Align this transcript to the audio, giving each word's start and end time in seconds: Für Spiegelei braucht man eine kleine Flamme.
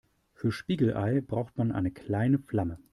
Für 0.33 0.51
Spiegelei 0.51 1.21
braucht 1.21 1.59
man 1.59 1.71
eine 1.71 1.91
kleine 1.91 2.39
Flamme. 2.39 2.79